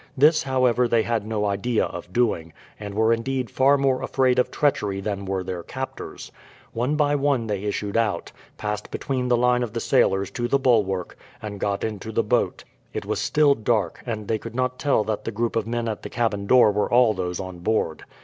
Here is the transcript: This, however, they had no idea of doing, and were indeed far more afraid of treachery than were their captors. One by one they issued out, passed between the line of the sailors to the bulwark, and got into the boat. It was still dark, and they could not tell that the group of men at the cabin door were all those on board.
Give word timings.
This, 0.17 0.41
however, 0.41 0.87
they 0.87 1.03
had 1.03 1.27
no 1.27 1.45
idea 1.45 1.85
of 1.85 2.11
doing, 2.11 2.53
and 2.79 2.95
were 2.95 3.13
indeed 3.13 3.51
far 3.51 3.77
more 3.77 4.01
afraid 4.01 4.39
of 4.39 4.49
treachery 4.49 4.99
than 4.99 5.25
were 5.25 5.43
their 5.43 5.61
captors. 5.61 6.31
One 6.73 6.95
by 6.95 7.13
one 7.13 7.45
they 7.45 7.61
issued 7.65 7.95
out, 7.95 8.31
passed 8.57 8.89
between 8.89 9.27
the 9.27 9.37
line 9.37 9.61
of 9.61 9.73
the 9.73 9.79
sailors 9.79 10.31
to 10.31 10.47
the 10.47 10.57
bulwark, 10.57 11.19
and 11.39 11.59
got 11.59 11.83
into 11.83 12.11
the 12.11 12.23
boat. 12.23 12.63
It 12.93 13.05
was 13.05 13.19
still 13.19 13.53
dark, 13.53 14.01
and 14.03 14.27
they 14.27 14.39
could 14.39 14.55
not 14.55 14.79
tell 14.79 15.03
that 15.03 15.23
the 15.23 15.31
group 15.31 15.55
of 15.55 15.67
men 15.67 15.87
at 15.87 16.01
the 16.01 16.09
cabin 16.09 16.47
door 16.47 16.71
were 16.71 16.91
all 16.91 17.13
those 17.13 17.39
on 17.39 17.59
board. 17.59 18.03